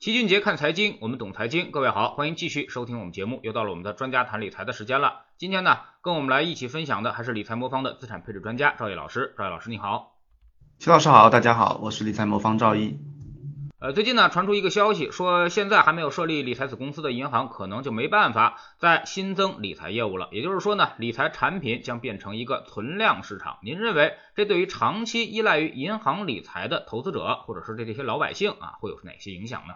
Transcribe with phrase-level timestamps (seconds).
[0.00, 1.70] 齐俊杰看财经，我们懂财经。
[1.70, 3.38] 各位好，欢迎继续收听我们节目。
[3.42, 5.26] 又到了我们的专家谈理财的时间了。
[5.36, 9.34] 今天呢，跟我们来一起分享的还是理财魔方的资产配置专家赵毅老师。
[9.36, 10.16] 赵毅老师你好，
[10.78, 12.96] 齐老师好，大家好，我是理财魔方赵毅。
[13.78, 20.30] 呃，最近呢传出一个消息，说现在还没有设立理财子公司的银行，可能就没办法再新增理财业务了。
[20.32, 23.58] 也就是说呢，理财产品将变成一个存量市场。
[23.62, 29.74] 您认为这对于长期依赖于银行理财的投资者，或者是对这些老百姓啊，会有哪些影响呢？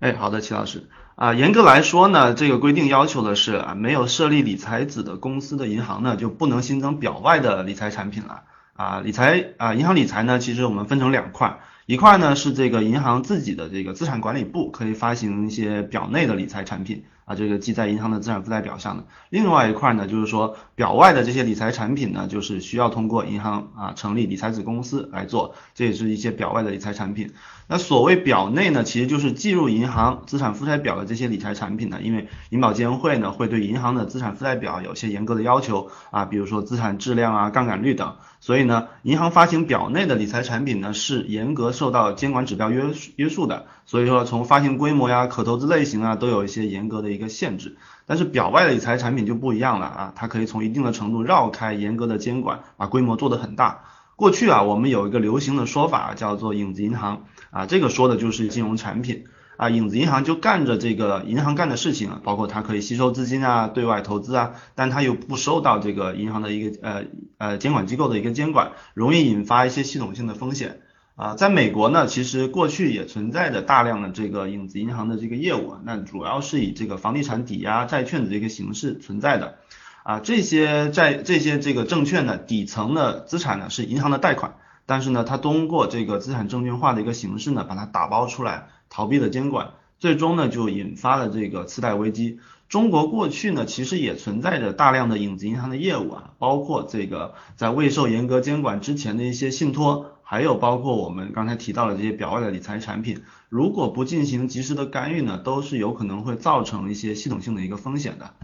[0.00, 8.42] 哎，好的，齐老师啊，严格来说呢，这个规定要求的是啊，没有设立理财子的公司的银行呢，就不能新增表外的理财产品了
[8.74, 9.00] 啊。
[9.00, 11.58] 理财啊，银行理财呢，其实我们分成两块。
[11.86, 19.04] 一块呢是这个银行自己的这个资产管理部可以发行一些表内的理财产品啊，这个记在银行的资产负债表上的。
[19.28, 27.34] 另外一块呢就是说表外的这些理财产品呢，就是需要通过银行啊成立理财子公司来做，这也是一些表外的理财产品。
[27.68, 47.78] 那所谓表内呢，其实就是计入银行资产负债表的这些理财产品呢，因为银保监会呢会对银行的资产负债表有些严格的要求啊，比如说资产质量啊、杠杆率等，所以呢，银行发行表内的理财产品呢是严格受到监管指标约束约束的，所以说从发行规模呀、可投资类型啊都有一些严格的一个限制。
[48.04, 53.84] 但是表外的理财产品就不一样了啊，它可以从一定的程度绕开严格的监管，把规模做得很大。
[54.14, 59.24] 过去啊，我们有一个流行的说法叫做影子银行啊，这个说的就是金融产品
[59.56, 67.04] 啊，影子银行就干着这个银行干的事情，包括它可以吸收资金啊，对外投资啊，但它又不受到这个银行的一个呃
[67.38, 70.80] 呃监管机构的一个监管，容易引发一些系统性的风险
[71.18, 71.34] 啊。
[71.34, 79.58] 在美国呢，其实过去也存在着大量的这个影子银行的这个业务，那主要是以这个房地产抵押债券的这个形式存在的。
[80.04, 84.54] 啊，这些债这些这个证券呢，底层的资产呢是银行的贷款，
[84.86, 92.38] 但是呢，它通过这个资产证券化的一个形式呢，把它打包出来，逃避了监管，最终呢就引发了这个次贷危机。
[92.70, 108.34] 中国过去呢，其实也存在着大量的影子银行的业务啊，包括这个在未受严格监管之前的一些信托，还有包括我们刚才提到的这些表外的理财产品，如果不进行及时的干预呢，都是有可能会造成一些系统性的一个风险的。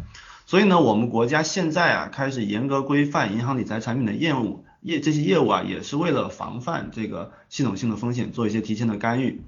[0.47, 9.43] 所以呢，我们国家现在啊开始严格规范银行理财产品的业务业这些业务啊，也是为了防范这个系统性的风险，做一些提前的干预。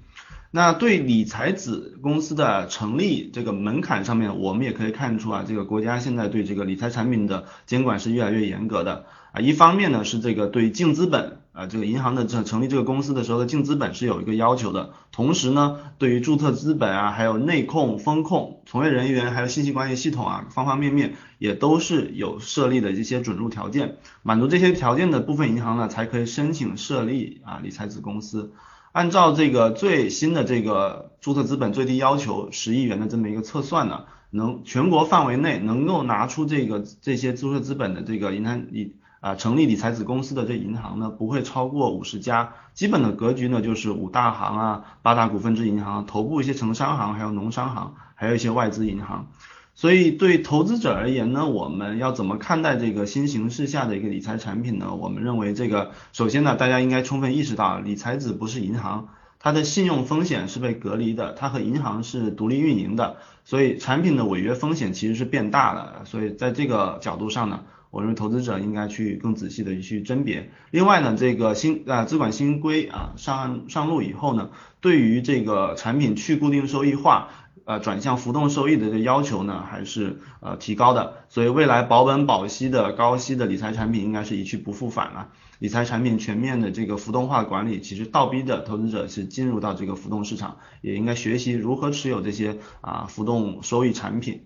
[0.51, 9.41] 那对理财子公司的成立这个门槛上面，我们也可以看出啊，这个国家现在对这个理财产品的监管是越来越严格的啊。
[9.41, 11.39] 一方面呢是这个对净资本。
[11.57, 28.53] 啊，这个银行的这成立这个公司的时候的净资本是有一个要求的，同时呢，对于注册资本啊，还有内控、风控、从业人员，还有信息管理系统啊，方方面面也都是有设立的一些准入条件，满足这些条件的部分银行呢，才可以申请设立啊理财子公司。
[28.93, 38.97] 按照这个最新的这个注册资本最低要求十亿元的这么一个测算呢，能全国范围内能够拿出这个这些注册资本的这个银行理。
[39.21, 49.27] 啊，成立理财子公司的这银行呢，不会超过五十家，基本的格局呢就是五大行啊，八大股份制银行，头部一些城商行，还有农商行，还有一些外资银行。
[49.75, 54.95] 所以对投资者而言呢，我们要怎么看待这个新形势下的一个理财产品呢？
[54.95, 66.03] 我们认为这个首先呢，大家应该充分意识到，理财子不是银行，它的信用风险是被隔离的，它和银行是独立运营的，所以产品的违约风险其实是变大了。
[66.05, 67.61] 所以在这个角度上呢。
[67.91, 70.51] 我认为投资者应该去更仔细的去甄别。
[70.71, 77.29] 另外呢，这个新啊资管新规啊上上路以后呢，对于这个产品去固定收益化，
[77.65, 81.25] 呃转向浮动收益的这要求呢，还是呃提高的。
[81.29, 85.29] 所以未来保本保息的高息的理财产品应该是一去不复返了。
[85.59, 94.43] 理财产品全面的这个浮动化管理，其实倒逼着投资者是进入到这个浮动市场，也应该学习如何持有这些啊浮动收益产品。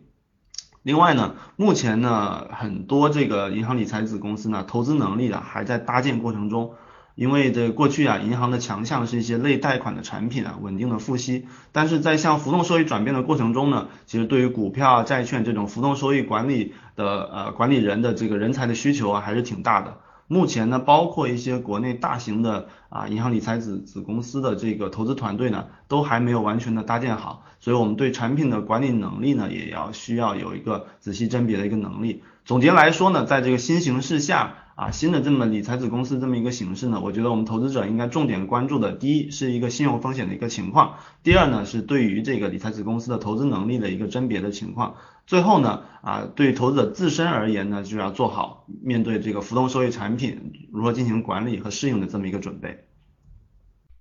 [0.82, 6.72] 另外呢，目前呢，很多这个银行理财子公司呢，投资能力啊还在搭建过程中。
[7.16, 11.46] 因为这过去啊，银行的强项是一些类贷款的产品啊，稳定的付息。
[11.70, 19.98] 但是在向浮动收益转变的过程中呢，其实对于股票、债券这种浮动收益管理的呃管理人的这个人才的需求啊，还是挺大的。
[20.32, 32.22] 目前呢，包括一些国内大型的啊银行理财子子公司的这个投资团队呢，都还没有完全的搭建好，所以我们对产品的管理能力呢，也要需要有一个仔细甄别的一个能力。
[32.44, 34.54] 总结来说呢，在这个新形势下。
[34.80, 44.94] 啊，新的这么理财子公司这么一个形式呢，我觉得我们投资者应该重点关注的，第一是一个信用风险的一个情况，第二呢是对于这个理财子公司的投资能力的一个甄别的情况，
[45.26, 52.86] 最后呢啊，对投资者自身而言呢，就要做好面对这个浮动收益产品如何进行管理和适应的这么一个准备。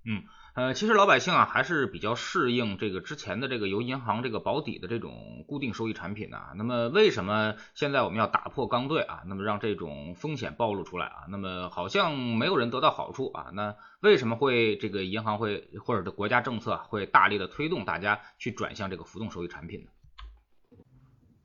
[0.06, 0.22] 嗯。
[0.54, 6.40] 呃，其实老百姓啊还是比较适应这个之前的这个由银行这个保底的这种固定收益产品的。
[6.56, 9.22] 那么为什么现在我们要打破刚兑啊？
[9.26, 11.24] 那么让这种风险暴露出来啊？
[11.28, 13.50] 那么好像没有人得到好处啊？
[13.52, 19.86] 那为什么会这个银行会或者的国家政策会大力的推动大家去转向这个浮动收益产品呢？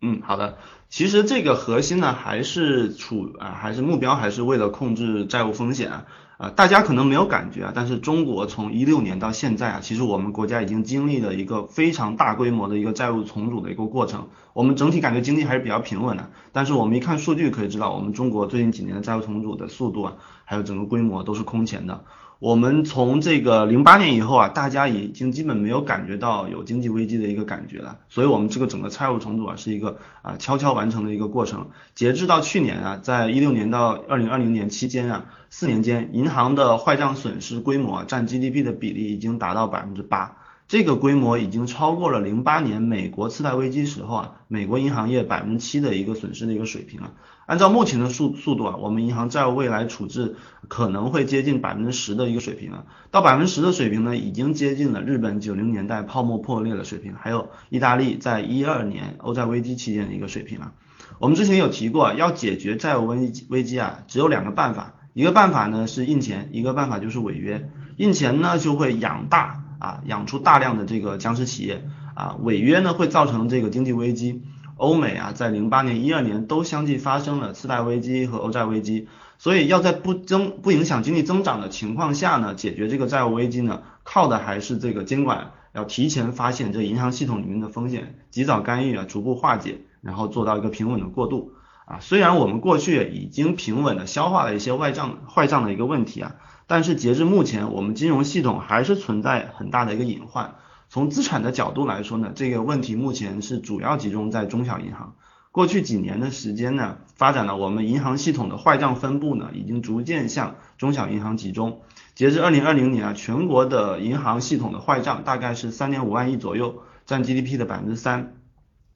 [0.08, 0.58] 嗯，好的。
[0.88, 6.06] 其实这个核心呢，还是处啊，还是目标，还是为了控制债务风险啊。
[6.38, 14.28] 啊，大家可能没有感觉啊，但是中国从一六年到现在啊，其实我们国家已经经历了一个非常大规模的一个债务重组的一个过程。
[14.54, 20.14] 我们整体感觉经济还是比较平稳的，但是我们一看数据可以知道，我们中国最近几年的债务重组的速度啊，
[20.44, 22.04] 还有整个规模都是空前的。
[22.46, 31.70] 我们从这个零八年以后啊，大家已经基本没有感觉到有经济危机的一个感觉了，所以我们这个整个债务重组啊是一个啊悄悄完成的一个过程。
[31.96, 40.38] 截至到去年啊，在一六年到二零二零年期间啊，四年间银行的坏账损失规模占 GDP 的比例已经达到百分之八。
[40.68, 47.14] 这个规模已经超过了零八年美国次贷危机时候啊，美国银行业百分之七的一个损失的一个水平啊。
[47.46, 50.36] 按照目前的速速度啊，我们银行债务未来处置
[50.68, 52.84] 可能会接近百分之十的一个水平啊。
[53.12, 60.74] 到百分之十的水平呢，已经接近了日本九零年代泡沫破裂的水平，还有意大利在一二年欧债危机期间的一个水平啊。
[61.20, 67.70] 我们之前有提过，要解决债务危危机啊，只有两个办法，一个办法呢是印钱，一个办法就是违约。
[67.98, 69.62] 印钱呢就会养大。
[69.78, 74.42] 啊，养出大量的这个僵尸企业啊，违约呢会造成这个经济危机。
[74.76, 79.08] 欧美啊，在零八年、一二年都相继发生了次贷危机和欧债危机，
[79.38, 91.54] 所以要在不增不影响经济增长的情况下呢，解决这个债务危机呢，靠的还是这个监管，要提前发现这银行系统里面的风险，及早干预啊，逐步化解，然后做到一个平稳的过渡
[91.86, 92.00] 啊。
[92.02, 96.36] 虽然我们过去已经平稳的消化了一些外账坏账的一个问题啊。
[96.68, 100.56] 但是截至目前，我们金融系统还是存在很大的一个隐患。
[100.96, 105.16] 从资产的角度来说呢，这个问题目前是主要集中在中小银行。
[105.52, 111.82] 过去几年的时间呢，发展了我们银行系统的坏账分布呢，已经逐渐向中小银行集中。
[112.14, 118.38] 截至二零二零年啊，全国的银行系统的坏账大概是三点五万亿左右，占 GDP 的百分之三。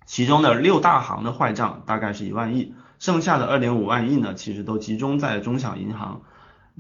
[0.06, 6.22] 其中的六大行的坏账大概是一万亿，剩下的二点五万亿呢，其实都集中在中小银行。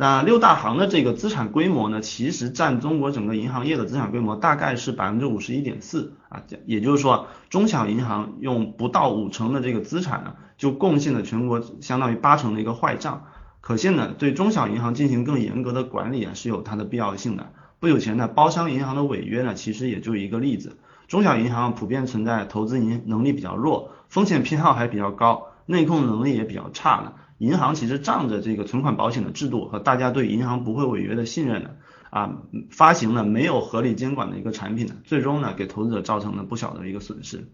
[0.01, 13.25] 那六大行的这个资产规模呢，其实占中国整个银行业的资产规模大概是百分之五十一点四啊，也就是说，中小银行用不到五成的这个资产呢，就贡献了全国相当于八成的一个坏账，
[13.59, 17.49] 可见呢，对中小银行进行更严格的管理啊，是有它的必要性的。
[17.81, 20.77] 不久前呢，包商银行的违约呢，其实也就一个例子。
[21.09, 27.15] 中小银行普遍存在投资银能力比较弱，风险偏好还比较高，内控能力也比较差的。
[27.39, 31.69] 银行其实仗着这个存款保险的制度和大家对银行不会违约的信任呢，
[32.09, 32.38] 啊，
[32.69, 37.47] 发行了没有合理监管的一个产品呢，最终呢给投资者造成了不小的一个损失。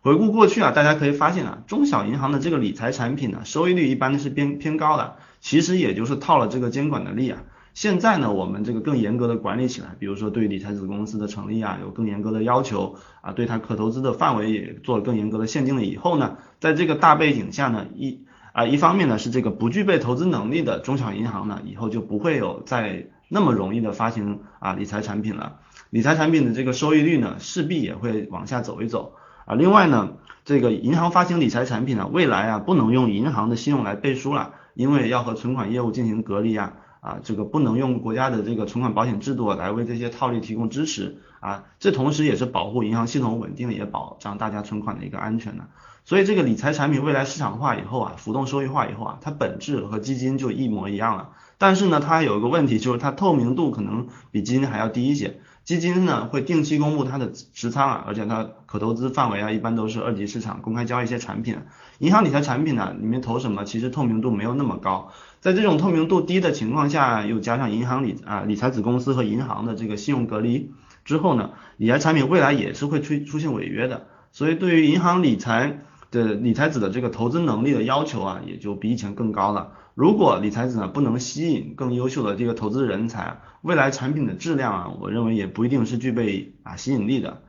[0.00, 7.42] 回顾过去啊，大家可以发现啊，中小银行的这个理财产品呢，收益率一般是偏偏高的，其实也就是套了这个监管的利啊。
[7.74, 18.20] 现在呢，我们这个更严格的管理起来，比如说对理财子公司的成立啊，有更严格的要求啊，对它可投资的范围也做了更严格的限定了以后呢，在这个大背景下呢，一
[18.56, 25.58] 啊，一方面呢是这个不具备投资能力的中小银行呢，以后就不会有再那么容易的发行啊理财产品了，
[25.90, 29.12] 理财产品的这个收益率呢势必也会往下走一走
[29.44, 29.54] 啊。
[29.54, 30.14] 另外呢，
[30.46, 36.72] 这个银行发行理财产品呢，未来啊不能用银行的信用来背书了，因为要和存款业务进行隔离啊
[37.02, 45.64] 啊，这个不能用国家的这个存款保险制度来为这些套利提供支持啊，这同时也是保护银行系统稳定，也保障大家存款的一个安全的。
[46.06, 51.30] 所以这个理财产品未来市场化以后啊，浮动收益化以后啊，它本质和基金就一模一样了。
[51.58, 55.40] 但是呢，它有一个问题，就是它透明度可能比基金还要低一些。
[55.64, 61.58] 基金呢会定期公布它的持仓啊，而且它可投资范围啊，一般都是二级市场公开交易一些产品。
[61.98, 65.10] 银行理财产品呢，里面投什么，其实透明度没有那么高。
[65.40, 70.70] 在这种透明度低的情况下，又加上银行理啊理财子公司和银行的这个信用隔离
[71.04, 74.06] 之后呢，理财产品未来也是会出出现违约的。
[74.30, 75.80] 所以对于银行理财。
[76.16, 79.72] 的理财子的这个投资能力的要求啊，也就比以前更高了。
[79.94, 87.42] 如果理财子呢不能吸引更优秀的这个投资人才，未来产品的质量啊，我认为也不一定是具备啊吸引力的。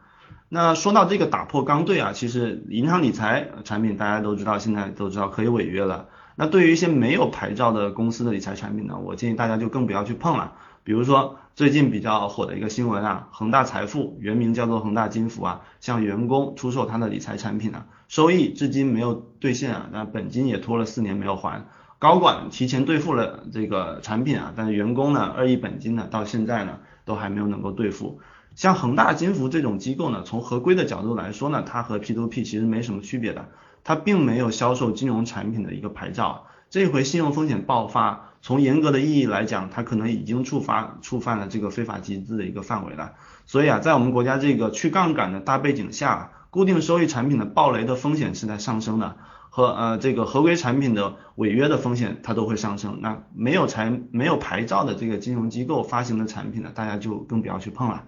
[0.50, 6.08] 那说到这个打破刚兑啊，其实银行理财产品大家都知道，现在都知道可以违约了。
[6.36, 10.54] 那对于一些没有牌照的公司的理财产品呢，我建议大家就更不要去碰了。
[10.88, 21.66] 比如说最近比较火的一个新闻啊，恒大财富原名叫做恒大金服啊，向员工出售他的理财产品啊，收益至今没有兑现啊，那本金也拖了四年没有还，
[22.00, 28.22] 高管提前兑付了这个产品啊，但是员工呢二亿本金呢到现在呢都还没有能够兑付。
[28.56, 33.50] 像恒大金服这种机构呢，从合规的角度来说呢，它和 P2P 其实没什么区别的，
[33.84, 36.46] 它并没有销售金融产品的一个牌照。
[36.70, 43.16] 这回信用风险爆发，从严格的意义来讲，它可能已经触发触犯了这个非法集资的一个范围了。
[43.46, 49.18] 所以啊，在我们国家这个去杠杆的大背景下，固定收益产品的暴雷的风险是在上升的，
[49.50, 53.02] 和呃这个合规产品的违约的风险它都会上升。
[53.02, 58.06] 那没有财没有牌照的这个金融机构发行的产品呢，大家就更不要去碰了。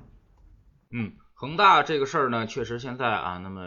[0.93, 3.63] 嗯，恒大这个事儿呢，确实现在啊，那么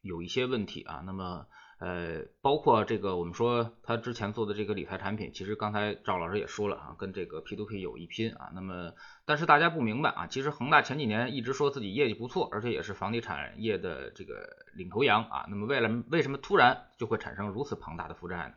[0.00, 1.44] 有一些问题啊，那么。
[1.78, 8.50] 呃，包括这个，我们说他之前做的这个理财产品，其实刚才赵老师也说了啊，跟这个 P2P 有一拼啊。
[8.52, 8.94] 那么，
[9.24, 14.34] 但是大家不明白啊，其实恒大前几年一直说自己业绩不错，而且也是房地产业的这个
[14.74, 15.46] 领头羊啊。
[15.48, 18.54] 那么，为了为什么突然就会产生如此庞大的负债呢？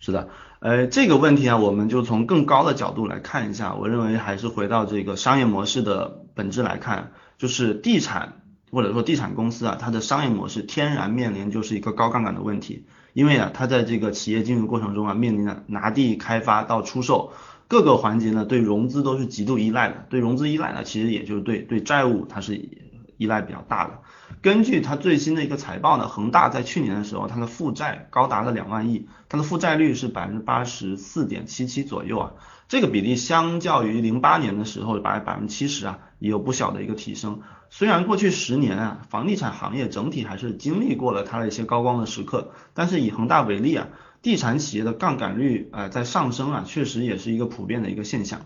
[0.00, 3.74] 是的，呃，这个问题啊，我们就从更高的角度来看一下。
[3.74, 8.40] 我认为还是回到这个商业模式的本质来看，就是地产。
[8.70, 17.32] 或者说地产公司啊，它的商业模式天然面临就是一个高杠杆的问题，因为啊，它在这个企业经营过程中啊，面临着拿地开发到出售
[17.66, 20.06] 各个环节呢，对融资都是极度依赖的。
[20.08, 22.68] 对融资依赖呢，其实也就是对对债务它是
[23.18, 24.00] 依赖比较大的。
[24.40, 32.32] 根据它最新的一个财报呢，恒大在去年的时候，它的负债高达了两万亿，它的负债率是百分之八十四点七七左右啊，
[32.68, 37.40] 这个比例相较于零八年的时候百百分之七十啊，也有不小的一个提升。
[37.70, 43.88] 虽然过去十年啊，房地产行业整体还是经历过了它的一些高光的时刻，但是以恒大为例啊，
[44.22, 48.42] 地产企业的杠杆率呃在上升啊，确实也是一个普遍的一个现象。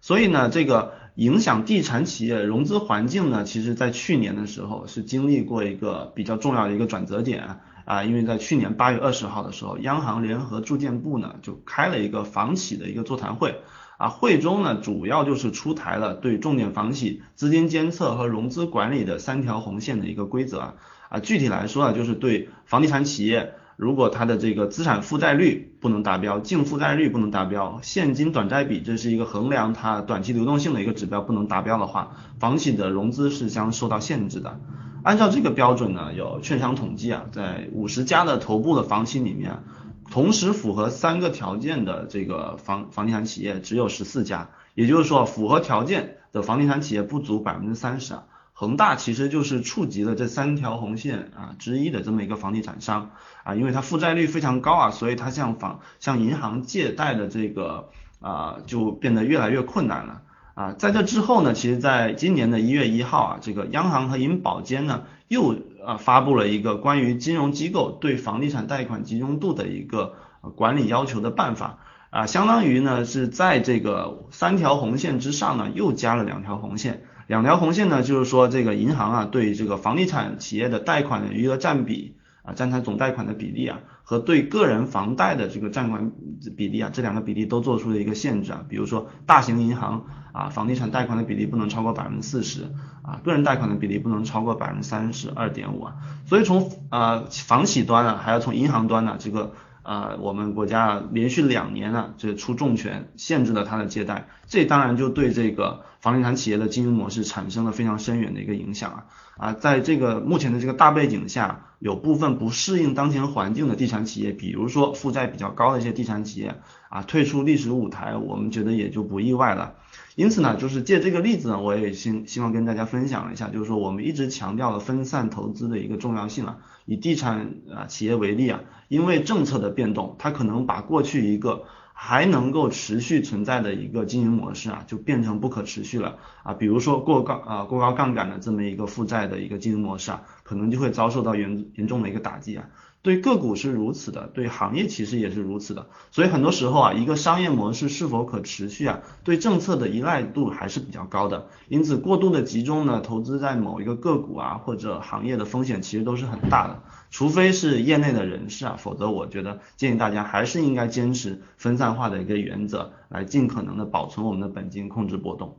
[0.00, 13.60] 所以呢，这个影响地产企业融资环境呢，其实在去年的时候是经历过一个比较重要的一个转折点啊，因为在去年八月二十号的时候，央行联合住建部呢就开了一个房企的一个座谈会。
[13.96, 20.74] 啊，会中呢主要就是出台了对重点房企资金监测和融资管理的三条红线的一个规则啊，
[21.08, 34.58] 啊具体来说啊，就是对房地产企业，如果它的这个资产负债率不能达标，净负债率不能达标，现金短债比这是一个衡量它短期流动性的一个指标不能达标的话，房企的融资是将受到限制的。
[35.04, 39.62] 按照这个标准呢，有券商统计啊，在五十家的头部的房企里面。
[40.10, 48.24] 同时符合三个条件的这个房房地产企业只有十四家，也就是说符合条件的房地产企业不足百分之三十啊。
[48.60, 53.12] 恒大其实就是触及了这三条红线啊之一的这么一个房地产商
[53.44, 60.22] 啊，因为它负债率非常高啊，所以它向房向银行借贷的这个啊就变得越来越困难了
[60.54, 60.72] 啊。
[60.72, 65.54] 在这之后呢，其实在今年的一月一号啊，这个央行和银保监呢又。
[65.86, 70.16] 啊，发布了一个关于金融机构对房地产贷款集中度的一个
[70.54, 71.78] 管理要求的办法
[72.10, 86.10] 啊，相当于呢是在这个三条红线之上呢又加了两条红线，两条红线呢就是说这个银行啊对这个房地产企业的贷款的余额占比啊占它总贷款的比例啊和对个人房贷的这个占款
[86.56, 90.06] 比例啊这两个比例都做出了一个限制啊，比如说大型银行。
[90.30, 92.70] 啊，房地产贷款的比例不能超过百分之四十，
[93.02, 95.96] 啊，个人贷款的比例不能超过百分之三十二点五啊。
[96.26, 109.06] 所以从呃房企端呢，还要从银行端呢，这个呃我们国家连续两年呢，这出重拳限制了它的借贷，这当然就对这个房地产企业的经营模式产生了非常深远的一个影响啊。
[109.36, 116.56] 啊，在这个目前的这个大背景下，有部分不适应当前环境的地产企业，比如说负债比较高的一些地产企业
[116.88, 119.74] 啊，退出历史舞台，我们觉得也就不意外了。
[120.16, 126.58] 因此呢，就是借这个例子呢，我也希希望跟大家分享一下，就是说我们一直强调了分散投资的一个重要性啊。
[126.84, 131.64] 以地产啊企业为例啊，因为政策的变动，它可能把过去一个
[132.00, 136.54] 还能够持续存在的一个经营模式啊，就变成不可持续了啊。
[136.54, 142.66] 比如说过高啊过高杠杆的这么一个负债的一个经营模式啊，可能就会遭受到严严重的一个打击啊。
[143.00, 151.46] 对个股是如此的，对行业其实也是如此的，所以很多时候啊，一个商业模式是否可持续啊，对政策的依赖度还是比较高的。
[151.68, 156.82] 因此，过度的集中呢，投资在某一个个股啊或者行业的风险其实都是很大的。
[157.10, 165.56] 除非是业内的人士啊，否则我觉得建议大家还是应该坚持分散化的一个原则，来尽可能的保存我们的本金，控制波动。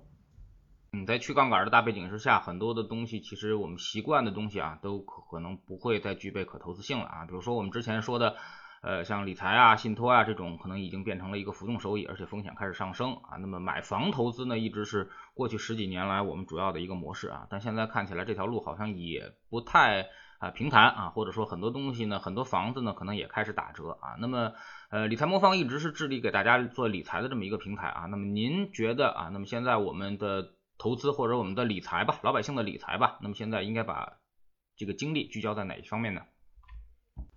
[0.92, 7.26] 嗯，在去杠杆的大背景之下，很多的东西其实我们习惯的东西啊，都可能不会再具备可投资性了啊。
[7.26, 8.36] 比如说我们之前说的，
[8.82, 13.38] 呃，像理财啊、信托啊这种，可能已经变成了一个浮动收益，而且风险开始上升啊。
[13.38, 20.08] 那么买房投资呢，一直是过去十几年来我们主要的一个模式啊，但现在看起来这条路好像也不太
[20.40, 24.16] 啊平坦啊，或者说很多东西呢，很多房子呢，可能也开始打折啊。
[24.20, 24.54] 那么
[24.90, 28.06] 呃，理财魔方一直是致力给大家做理财的这么一个平台啊。
[28.08, 34.14] 那么您觉得啊，那么现在我们的投资或者我们的理财吧，老百姓的理财吧，那么现在应该把
[34.78, 36.22] 这个精力聚焦在哪一方面呢？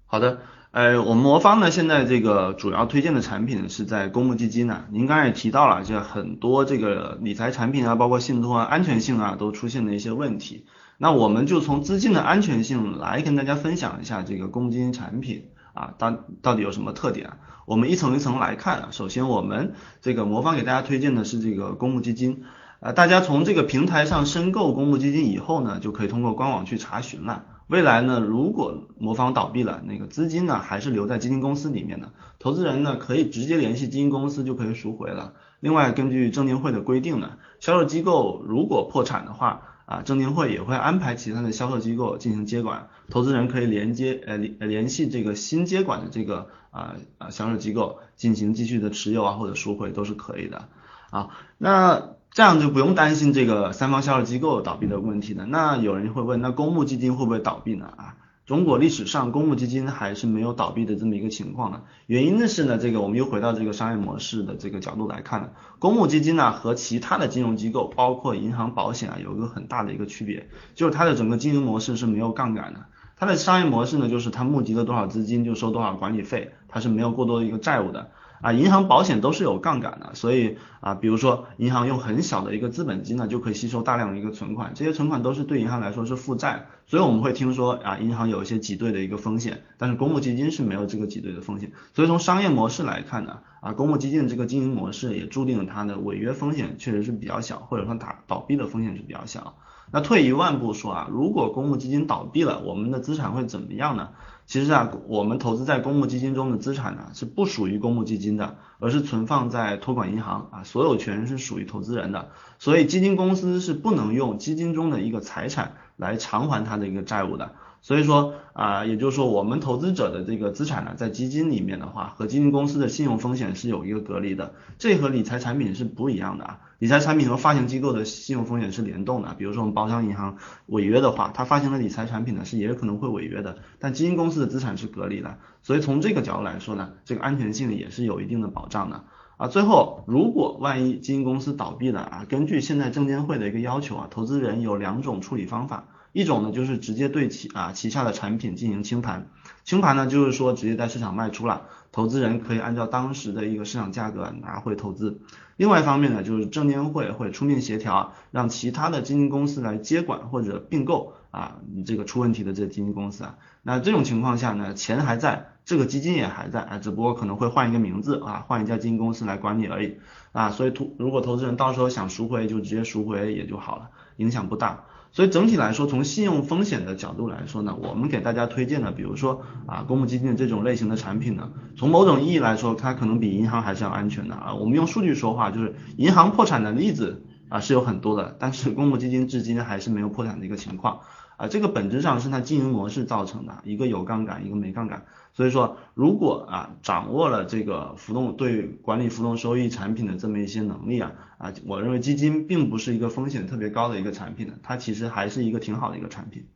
[0.06, 4.84] 好的，呃，我们魔方呢，现在这个主要推荐的产品是在公募基金呢。
[4.90, 10.66] 您刚才也提到了，这很多这个理财产品啊，包括信托啊，安全性啊，都出现了一些问题。
[10.99, 17.38] 那我们就从资金的安全性来跟大家分享一下这个公募基金产品啊，到到底有什么特点？
[17.64, 18.88] 我们一层一层来看啊。
[18.92, 22.44] 首先，我们这个魔方给大家推荐的是这个公募基金
[22.82, 27.44] 啊，大家从这个平台上申购公募基金以后呢，就可以通过官网去查询了。
[27.68, 32.10] 未来呢，如果魔方倒闭了，那个资金呢还是留在基金公司里面的，
[32.40, 35.34] 投资人呢可以直接联系基金公司就可以赎回了。
[35.60, 50.68] 另外，根据证监会的规定呢，销售机构如果破产的话，啊，证监会也会安排其他的销售机构进行接管，投资人可以连接呃联联系这个新接管的这个啊啊销售机构进行继续的持有啊或者赎回都是可以的
[51.10, 51.28] 啊。
[51.58, 55.44] 那这样就不用担心这个三方销售机构倒闭的问题了。
[55.44, 57.92] 那有人会问，那公募基金会不会倒闭呢？
[57.94, 58.14] 啊，
[58.46, 61.82] 中国历史上公募基金还是没有倒闭的这么一个情况的。
[62.06, 72.86] 原因呢是呢，这个我们又回到这个商业模式的这个角度来看呢，公募基金呢和其他的金融机构，包括银行、保险啊，有一个很大的一个区别，就是它的整个经营模式是没有杠杆的。
[73.14, 78.10] 它的商业模式呢，就是它募集了多少资金就收多少管理费，它是没有过多的一个债务的。
[78.42, 99.54] 啊，银行、保险都是有杠杆的，所以啊，比如说银行用很小的一个资本金呢，就可以吸收大量的一个存款，这些存款都是对银行来说是负债，所以我们会听说啊，银行有一些挤兑的一个风险，但是公募基金是没有这个挤兑的风险，所以从商业模式来看呢，啊，公募基金的这个经营模式也注定了它的违约风险确实是比较小，或者说打倒闭的风险是比较小。
[99.94, 104.08] 那退一万步说啊，如果公募基金倒闭了，我们的资产会怎么样呢？
[104.52, 112.28] 其实啊，我们投资在公募基金中的资产呢，是不属于公募基金的，而是存放在托管银行啊，所有权是属于投资人的，
[112.59, 117.52] 所以基金公司是不能用基金中的一个财产来偿还它的一个债务的。
[117.82, 126.61] 所以说啊，也就是说，我们投资者的这个资产呢，在基金里面的话，和基金公司的信用风险是有一个隔离的，这和理财产品是不一样的啊。
[126.78, 139.04] 理财产品和发行机构的信用风险是联动的，比如说我们包商银行违约的话，它发行的理财产品呢是也有可能会违约的，但基金公司的资产是隔离的，所以从这个角度来说呢，这个安全性也是有一定的保障的
[139.38, 139.48] 啊。
[139.48, 145.88] 最后，如果万一基金公司倒闭了啊，根据现在证监会的一个要求啊，投资人有两种处理方法。
[146.12, 149.29] 一种呢，就是直接对其啊旗下的产品进行清盘，
[149.64, 155.20] 清盘呢就是说直接在市场卖出了，投资人可以按照当时的一个市场价格拿回投资。
[155.57, 163.37] 另外一方面呢，就是证监会会出面协调，让其他的基金公司来接管或者并购啊你这个出问题的这基金公司啊。
[163.62, 169.98] 那这种情况下呢，钱还在，这个基金也还在啊，只不过可能会换一个名字啊，换一家基金公司来管理而已
[170.33, 170.51] 啊。
[170.51, 174.85] 所以投如果投资人到时候想赎回，就直接赎回也就好了，影响不大。
[175.12, 184.55] 所以整体来说，从信用风险的角度来说呢，我们给大家推荐的，比如说啊，公募基金的这种类型的产品呢，从某种意义来说，它可能比银行还是要安全的啊。
[184.55, 191.01] 我们用数据说话，就是银行破产的例子啊是有很多的，但是公募基金至今还是没有破产的一个情况。
[191.42, 195.05] 啊，这个本质上是它经营模式造成的，一个有杠杆，一个没杠杆。
[195.33, 206.46] 所以说，如果啊掌握了这个浮动对管理浮动收益产品的这么一些能力啊，啊，我认为基金并不是一个风险特别高的一个产品的，它其实还是一个挺好的一个产品。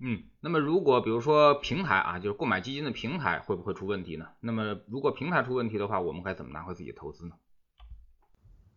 [0.00, 4.28] 嗯，那么如果比如说平台啊，就是购买基金的平台会不会出问题呢？
[4.40, 7.32] 那么如果平台出问题的话，我们该怎么拿回自己的投资呢？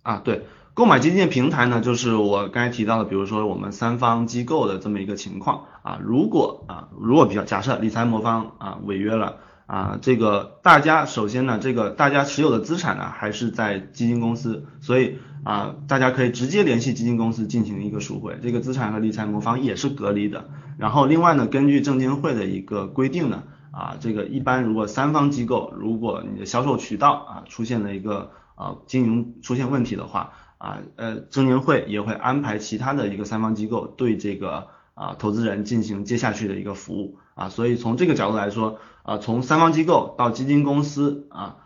[0.02, 20.50] 啊，对，购买基金的平台呢，就是我刚才提到的，比如说我们三方机构的这么一个情况啊，如果啊，如果比较假设理财魔方啊违约了啊，这个大家首先呢，这个大家持有的资产呢还是在基金公司，所以啊，大家可以直接联系基金公司进行一个赎回，这个资产和理财魔方也是隔离的。
[20.78, 41.58] 然后另外呢，根据证监会的一个规定呢，啊，这个一般如果三方机构，如果你的销售渠道啊出现了一个啊，经营出现问题的话，啊，呃，证监会也会安排其他的一个三方机构对这个啊投资人进行接下去的一个服务啊，所以从这个角度来说，啊，从三方机构到基金公司啊，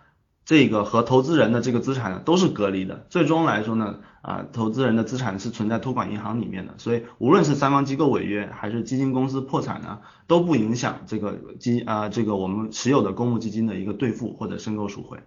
[0.44, 3.06] 这个和投资人的这个资产呢都是隔离的。
[3.10, 15.20] 最终来说呢，啊，投资人的资产是存在托管银行里面的，所以无论是三方机构违约还是基金公司破产呢，都不影响这个基啊这个我们持有的公募基金的一个兑付或者申购赎回。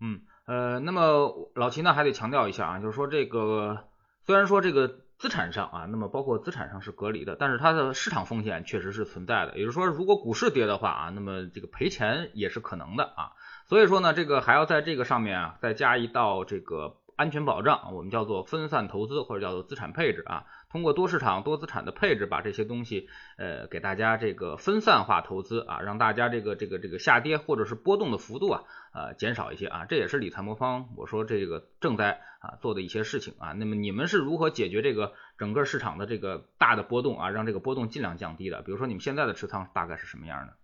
[0.00, 3.84] 嗯，呃，那么老齐呢还得强调一下啊，就是说这个
[4.26, 4.96] 虽然说这个。
[5.16, 9.56] 资产上啊，那么包括资产上是隔离的，但是它的市场风险确实是存在的。
[9.56, 13.32] 也就是说，如果股市跌的话啊，那么这个赔钱也是可能的啊。
[13.66, 20.46] 所以说呢，这个还要在这个上面啊再加一道这个安全保障，我们叫做分散投资或者叫做资产配置啊。
[20.74, 33.52] 通过多市场多资产的配置，把这些东西呃给大家这个分散化投资啊，让大家这个这个这个下跌或者是波动的幅度啊呃减少一些啊，这也是理财魔方我说这个正在啊做的一些事情啊。
[33.52, 38.62] 那么你们是如何解决这个整个市场的这个大的波动啊，让这个波动尽量降低的？
[38.62, 40.54] 比如说你们现在的持仓大概是什么样的？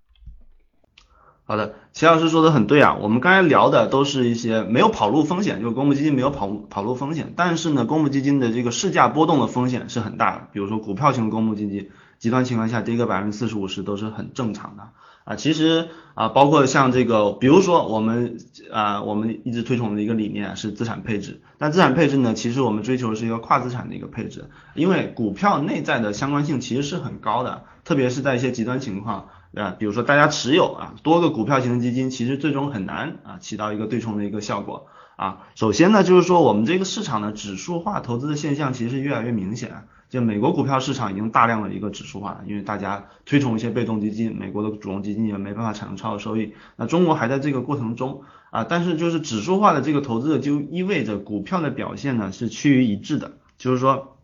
[1.50, 14.90] 好的，齐老师说的很对啊，我们刚才聊的都是一些没有跑路风险，就是公募基金没有跑跑路风险，但是呢，公募基金的这个市价波动的风险是很大的，比如说股票型公募基金，极端情况下跌个百分之四十五十都是很正常的
[15.24, 15.34] 啊。
[15.34, 18.38] 其实啊，包括像这个，比如说我们
[18.70, 29.30] 啊，我们一直推崇的一个理念是资产配置，但资产配置呢，其实我们追求的是一个跨资产的一个配置，因为股票内在的相关性其实是很高的，特别是在一些极端情况。
[29.54, 34.86] 啊，比如说大家持有啊多个股票型的基金，其实最终很难啊起到一个对冲的一个效果
[35.16, 35.46] 啊。
[35.56, 39.72] 首先呢，就是说我们这个市场的指数化投资的现象其实是越来越明显。
[40.08, 46.54] 就美国股票市场已经大量的一个指数化，因为大家推崇一些被动基金，美国的主动基金也没办法产生超额收益。
[46.76, 54.16] 那中国还在这个过程中啊，但是就是指数化的这个投资就意味着股票的表现呢是趋于一致的，就是说。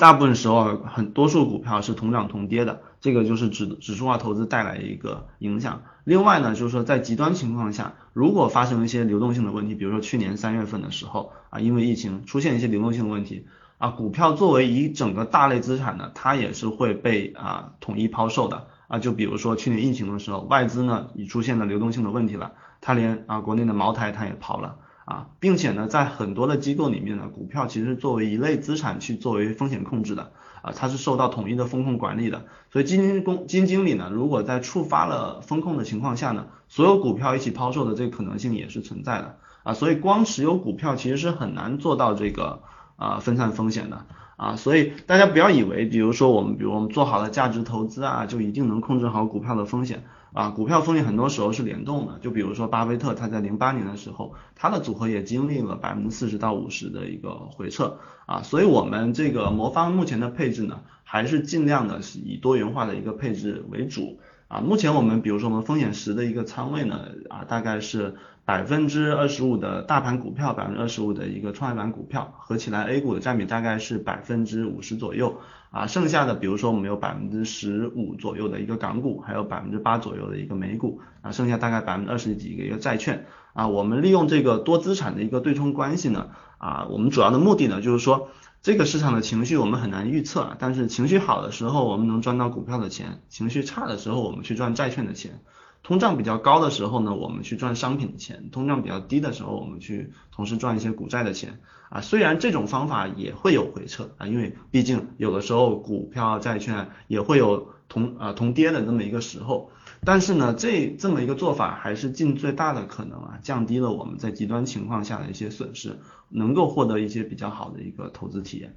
[0.00, 5.82] 大部分时候，很多数股票是同涨同跌的，这个就是指指数化投资带来一个影响。
[6.04, 18.98] 另外呢，就是说在极端情况下，如果发生一些流动性的问题，比如说去年三月份的时候啊，因为疫情出现一些流动性的问题啊，股票作为一整个大类资产呢，它也是会被啊统一抛售的啊。
[18.98, 24.76] 就比如说去年疫情的时候，外资呢已出现了流动性的问题了，它连啊国内的茅台它也抛了。
[25.10, 30.30] 啊，并且呢，在很多的机构里面呢，股票其实作为一类资产去作为风险控制的
[30.62, 32.44] 啊，它是受到统一的风控管理的。
[32.70, 39.74] 所以基金公基金经理呢，如果在触发了风控的情况下呢，所有股票一起抛售的这个可能性也是存在的啊。
[39.74, 42.62] 所以光持有股票其实是很难做到这个
[42.94, 44.54] 啊分散风险的啊。
[44.54, 50.04] 所以大家不要以为，比如说我们，比如我们做好了价值投资啊，就一定能控制好股票的风险。
[50.32, 64.60] 啊，股票风险很多时候是联动的，就比如说巴菲特他在零八年的时候，他的组合也经历了百分之四十到五十的一个回撤啊，所以我们这个魔方目前的配置呢，还是尽量的是以多元化的一个配置为主啊。
[64.60, 75.38] 目前我们比如说我们风险十的一个仓位呢，啊大概是百分之二十五的大盘股票，百分之二十五的一个创业板股票，合起来 A 股的占比大概是百分之五十左右。
[75.70, 88.30] 啊，剩下的比如说我们有百分之十五左右的一个港股，还有百分之八左右的一个美股，啊，剩下大概百分之二十几个一个债券，啊，我们利用这个多资产的一个对冲关系呢，啊，我们主要的目的呢就是说，
[88.62, 95.40] 这个市场的情绪我们很难预测啊，但是情绪好的时候我们能赚到股票的钱，情绪差的时候我们去赚债券的钱。
[95.82, 101.58] 通胀比较高的时候呢，我们去赚商品的钱；通胀比较低的时候，我们去同时赚一些股债的钱。
[101.88, 109.70] 啊，虽然这种方法也会有回撤啊，因为毕竟有的时候股票、债券也会有同啊同跌的这么一个时候，
[110.04, 115.98] 但是呢，这这么一个做法还是尽最大的可能啊，降低了我们在极端情况下的一些损失，
[116.30, 118.76] 能够获得一些比较好的一个投资体验。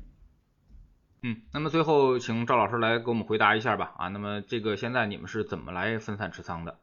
[1.22, 3.94] 嗯，那么最后请赵老师来给我们回答一下吧。
[3.98, 6.80] 啊，那么这个现在你们是怎么来分散持仓的？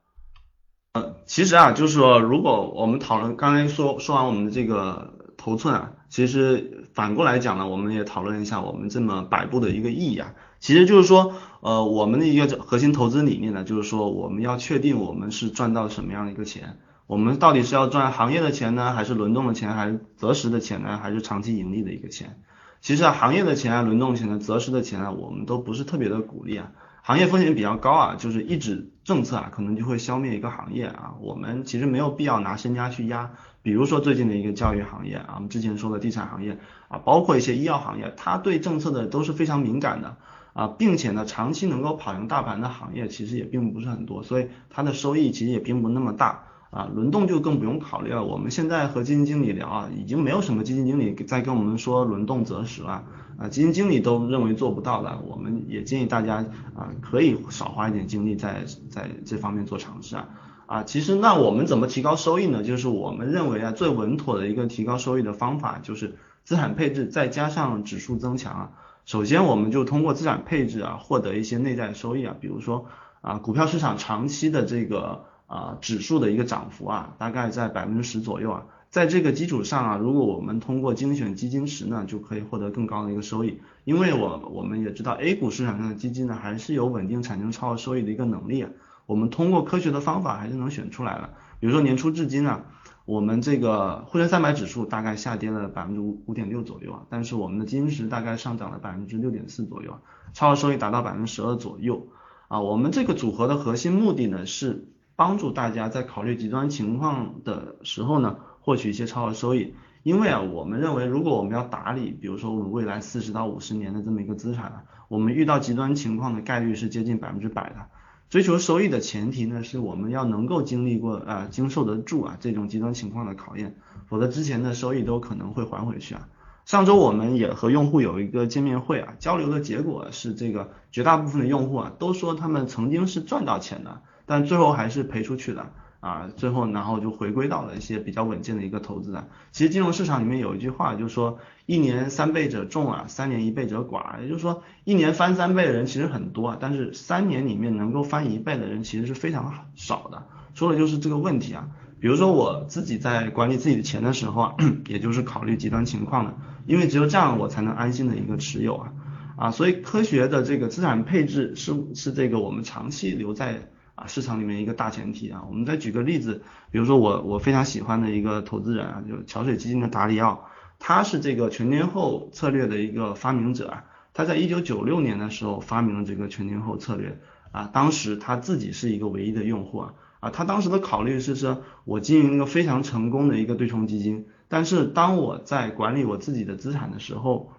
[0.92, 10.34] 呃，其实啊，就是说，如果我们讨论刚才说说完我们的这个头寸啊，其实反过来讲呢，我们也讨论一下我们这么摆布的一个意义啊。
[10.58, 16.76] 其实就是说，呃，我们的一个核心投资理念呢，就是说我们要确定我们是赚到什么样的一个钱，
[17.06, 22.38] 我们到底是要赚行业的钱呢，还是轮动的钱，还是择时的钱呢，还是长期盈利的一个钱？
[22.82, 26.72] 其实啊，行业的钱啊，轮动钱呢，择时的钱啊，我们都不是特别的鼓励啊。
[27.02, 31.14] 行业风险比较高啊，就是一纸政策啊，可能就会消灭一个行业啊。
[31.20, 40.16] 我们其实没有必要拿身家去压，比如说最近的一个教育行业啊，我们之前说的地产行业啊，包括一些医药行业，它对政策的都是非常敏感的
[40.52, 46.44] 啊，并且呢，长期能够跑赢大盘的行业其实也并不是很多，所以它的收益其实也并不那么大。
[46.70, 48.24] 啊，轮动就更不用考虑了。
[48.24, 53.02] 我们现在和基金经理聊啊，已经没有什么基金经理在跟我们说轮动择时了。
[53.38, 55.18] 啊，基金经理都认为做不到的。
[55.26, 56.36] 我们也建议大家
[56.76, 60.28] 啊，可以少花一点精力在在这方面做尝试啊。
[60.70, 62.62] 啊，其实那我们怎么提高收益呢？
[62.62, 68.70] 就是我们认为啊，最稳妥的一个提高收益的方法就是资产配置再加上指数增强啊。
[69.04, 72.86] 首先，我们就通过资产配置啊，获得一些内在收益啊，比如说
[73.20, 78.66] 啊，股票市场长期的这个啊指数的一个涨幅啊，大概在百分之十左右啊。
[78.90, 83.60] 在这个基础上啊，如果我们通过精选基金池呢，就可以获得更高的一个收益。
[83.82, 88.70] 因为我我们也知道 A 股市场上的基金呢，还是有稳定产生超额收益的一个能力啊。
[89.10, 91.30] 我们通过科学的方法还是能选出来的。
[91.58, 92.66] 比如说年初至今啊，
[93.06, 99.98] 我们这个沪深三百指数大概下跌了百分之五五点六左右啊，但是我们的金池大概上涨了百分之六点四左右啊，
[100.32, 102.06] 超额收益达到百分之十二左右
[102.46, 102.60] 啊。
[102.60, 109.74] 我们这个组合的核心目的呢，是帮助大家在考虑极端情况的时候呢，获取一些超额收益。
[110.04, 117.88] 因为啊，我们认为如果我们要打理，比如说我们未来四十到五十年的这么一个资产啊，我们遇到极端情况的概率是接近百分之百的。
[118.30, 123.74] 追求收益的前提呢，是我们要能够经历过啊，经受得住啊这种极端情况的考验，
[124.06, 126.28] 否则之前的收益都可能会还回去啊。
[126.64, 135.72] 上周我们也和用户有一个见面会啊，交流的结果是这个绝大部分的用户啊都说他们曾经是赚到钱的，但最后还是赔出去的。
[136.00, 139.28] 啊，最后然后就回归到了一些比较稳健的一个投资的。
[139.52, 144.22] 其实金融市场里面有一句话，就是说一年三倍者众啊，三年一倍者寡。
[144.22, 150.26] 也就是说，一年翻三倍的人其实很多啊，但是三年里面能够翻一倍的人其实是非常少的。
[150.54, 151.68] 说的就是这个问题啊。
[152.00, 154.54] 比如说我自己在管理自己的钱的时候啊，
[154.88, 156.34] 也就是考虑极端情况的，
[156.64, 158.92] 因为只有这样我才能安心的一个持有啊
[159.36, 163.68] 啊，所以科学的这个资产配置是是这个我们长期留在。
[164.00, 173.84] 啊，市场里面一个大前提啊，我们再举个例子，比如说我我非常喜欢的一个投资人啊，就是桥水基金的达里奥，他是这个全天候策略的一个发明者啊，
[174.14, 177.20] 他在一九九六年的时候发明了这个全天候策略
[177.52, 187.52] 啊，当时他自己是一个唯一的用户啊，啊，他当时的考虑是说，我经营一个非常成功的一个对冲基金，但是当我在管理我自己的资产的时候，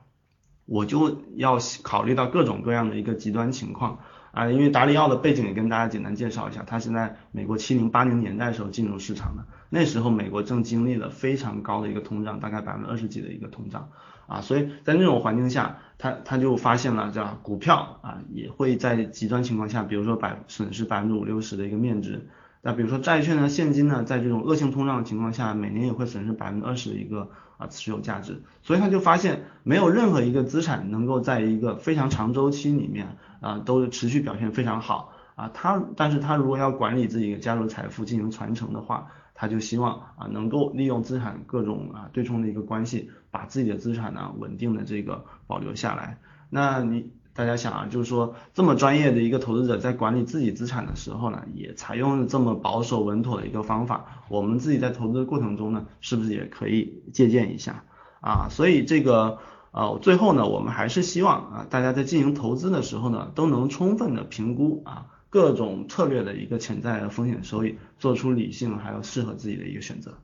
[0.66, 4.00] 我就要考虑到各种各样的一个极端情况。
[4.32, 13.90] 啊，因为达利奥的背景也跟大家简单介绍一下，他是在美国七零八零年代时候进入市场的，那时候美国正经历了非常高的一个通胀，大概百分之二十几的一个通胀，
[14.28, 22.30] 啊，所以在那种环境下，他他就发现了叫股票啊也会在极端情况下，比如说百损失百分之五六十的一个面值，
[22.62, 27.30] 那比如说债券呢、现金呢，在这种恶性通胀的情况下，每年也会损失百分之二十的一个。
[27.62, 35.52] 啊，持有价值，所以他就发现没有任何一个资产能够在一个非常长周期里面啊都持续表现非常好啊。
[35.54, 46.18] 他，但是他如果要管理自己的家族财富进行传承的话，他就希望啊能够利用资产各种啊对冲的一个关系，把自己的资产呢稳定的这个保留下来。
[46.50, 47.12] 那你。
[47.42, 57.84] 大家想啊，就是说这么专业的一个投资者在管理自己资产的时候呢，也采用了这么保守稳妥的一个方法，我们自己在投资的过程中呢，是不是也可以借鉴一下
[58.22, 58.46] 啊？
[58.52, 59.40] 所以这个
[59.72, 70.20] 呃最后呢，我们还是希望啊大家在进行投资的时候呢，都能充分的评估啊各种策略的一个潜在的风险收益，做出理性还有适合自己的一个选择。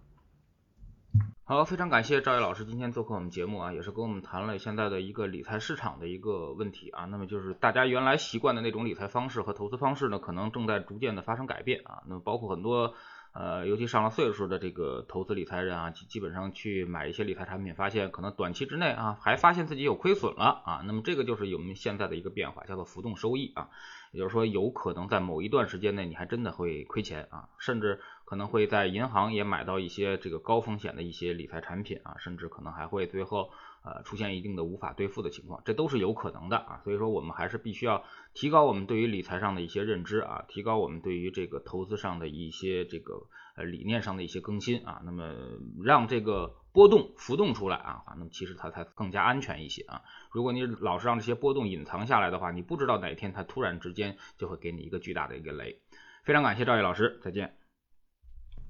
[1.50, 7.06] 好，非常感谢赵毅老师今天做客我们节目啊，也是跟我们谈了现在的一个理财市场的一个问题啊。
[7.06, 12.04] 那么就是大家原来习惯的那种理财方式和投资方式呢，可能正在逐渐的发生改变啊。
[12.06, 12.96] 那么包括很多
[13.32, 20.82] 呃，尤其上了岁数的这个投资理财人啊，基基本上去买一些理财产品，发现可能短期之内啊，还发现自己有亏损了啊。
[20.86, 23.70] 那么这个就是我们现在的一个变化，叫做浮动收益啊。
[24.12, 33.50] 也就是说，有可能在某一段时间内，你还真的会亏钱啊，甚至可能会在银行也买到一些这个高风险的一些理财产品啊，甚至可能还会最后
[33.86, 36.82] 呃出现一定的无法兑付的情况，这都是有可能的啊。
[36.84, 45.34] 所以说，我们还是必须要提高我们对于理财上的一些认知啊，提高我们对于这个投资上的一些这个呃理念上的一些更新啊，那么
[45.82, 46.54] 让这个。
[46.74, 50.04] 波动浮动出来啊，那么其实它才更加安全一些啊。
[50.32, 55.82] 如果你老是让这些波动隐藏下来的话，你不知道哪天它突然之间就会给你一个巨大的一个雷。
[56.24, 57.67] 非常感谢赵毅老师，再见。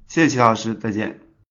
[0.07, 1.26] 谢谢齐老师，再见。